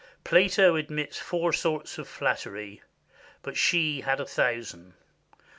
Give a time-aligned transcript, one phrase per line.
[0.23, 2.81] Plato admits four sorts of flattery,
[3.43, 4.95] but she had a thousand.